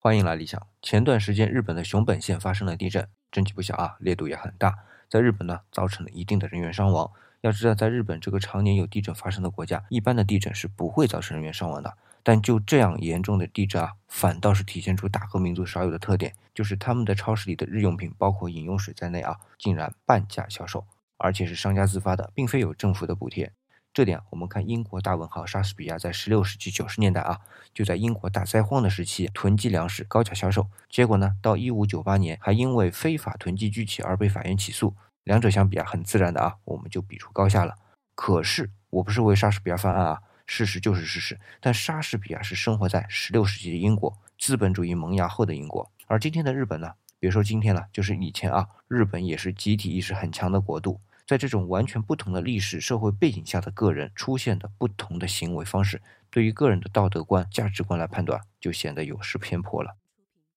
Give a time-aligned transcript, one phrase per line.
[0.00, 0.64] 欢迎来理想。
[0.80, 7.10] 前段时间，日本的熊本县发生了地震，震级不小啊，烈度也很大，在日本呢，造成了一定的人员伤亡。
[7.40, 11.98] 要知道，在日本这个常年有地震发生的国家，一般的地震是不会造成人员伤亡的。
[12.22, 20.86] 但就这样严重的地震啊，反倒是体现出大和民族少有的特点，就是他们的超市里的日用品，包括饮用水在内啊，竟然半价销售，
[21.16, 23.52] 而且是商家自发的，并非有政府的补贴。
[23.92, 27.40] 这点我们看英国大文豪莎士比亚在16世纪90年代啊，
[27.74, 34.94] 就在英国大灾荒的时期囤积粮食高价销售，结果呢，到1598年还因为非法囤积居奇而被法院起诉。
[35.24, 37.74] 两者相比啊，很自然的啊，我们就比出高下了。
[38.14, 41.38] 可是我不是为莎士比亚翻案啊，事实就是事实。
[41.60, 51.00] 但莎士比亚是生活在16世纪的英国，资本主义萌芽后的英国，而今天的日本呢，别说今天了，就是以前啊，日本也是集体意识很强的国度。
[51.28, 59.94] 在这种完全不同的历史社会背景下的个人出现的不同的行为方式，对于个人的道德观、价值观来判断，就显得有失偏颇了。